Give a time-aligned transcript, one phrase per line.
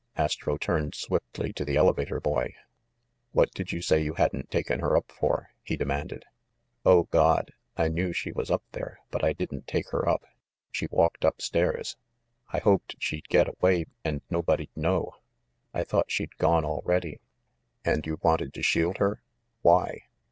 [0.17, 2.55] Astro turned swiftly to the elevator boy.
[3.33, 6.23] "What did you say you hadn't taken her up for?" lie de manded.
[6.83, 7.53] "Oh, God!
[7.77, 10.25] I knew she was up there; but I didn't take her up;
[10.71, 11.97] she walked up stairs.
[12.51, 15.13] I hoped she'd get away and nobody'd know.
[15.71, 17.19] I thought she'd gone al ready."
[17.85, 19.21] "And you wanted to shield her?
[19.61, 20.05] Why?"